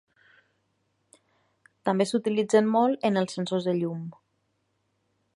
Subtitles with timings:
[1.89, 4.01] També s'utilitzen molt en els sensors de llum.